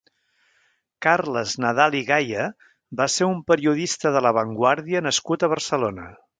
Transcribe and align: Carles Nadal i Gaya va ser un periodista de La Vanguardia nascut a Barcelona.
Carles 1.05 1.53
Nadal 1.65 1.97
i 1.99 2.01
Gaya 2.07 2.47
va 3.03 3.09
ser 3.17 3.29
un 3.35 3.45
periodista 3.53 4.17
de 4.17 4.27
La 4.29 4.35
Vanguardia 4.41 5.07
nascut 5.11 5.47
a 5.51 5.55
Barcelona. 5.57 6.13